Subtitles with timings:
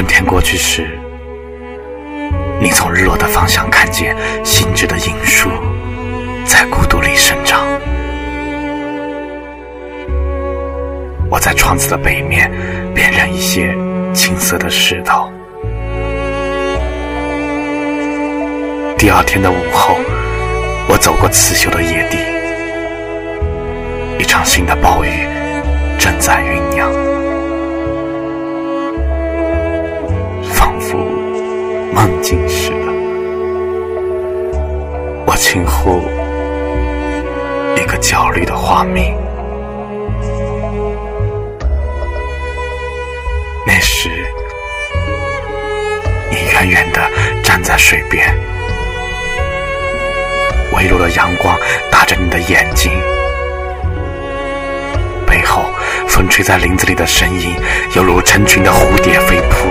[0.00, 0.98] 春天过去时，
[2.58, 5.50] 你从日落的方向看见新枝的银树
[6.46, 7.66] 在孤独里生长。
[11.28, 12.50] 我在窗子的北面
[12.94, 13.76] 辨认一些
[14.14, 15.30] 青色的石头。
[18.96, 19.98] 第二天的午后，
[20.88, 22.16] 我走过刺绣的野地，
[24.18, 25.10] 一场新的暴雨
[25.98, 26.90] 正在酝酿，
[32.00, 32.86] 梦境似的。
[35.26, 36.00] 我轻呼
[37.78, 39.14] 一个焦虑的画面。
[43.66, 44.08] 那时，
[46.30, 47.02] 你远远的
[47.44, 48.34] 站在水边。
[50.72, 51.54] 微弱的阳光
[51.90, 52.90] 打着你的眼睛，
[55.26, 55.66] 背后
[56.08, 57.54] 风吹在林子里的声音，
[57.94, 59.68] 犹如成群的蝴蝶飞扑。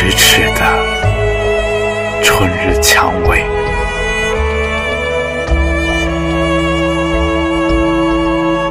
[0.00, 0.64] 咫尺的
[2.22, 3.44] 春日蔷薇，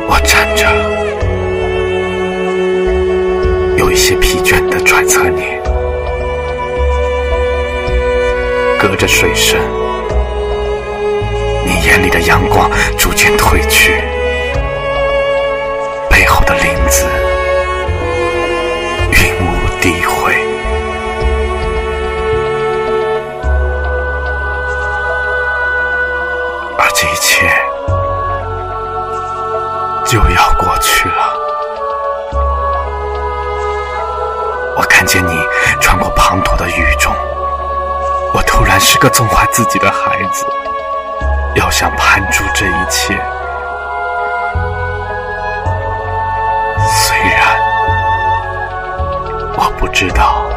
[0.07, 0.65] 我站着，
[3.77, 5.43] 有一些疲倦的揣测你。
[8.79, 9.59] 隔着水声，
[11.63, 14.01] 你眼里的阳光逐渐褪去，
[27.01, 27.49] 这一切
[30.05, 31.33] 就要过去了。
[34.75, 35.39] 我看见你
[35.79, 37.15] 穿过滂沱的雨中。
[38.33, 40.45] 我突然是个纵坏自己的孩子，
[41.55, 43.17] 要想攀住这一切，
[46.93, 47.57] 虽然
[49.55, 50.49] 我不知道。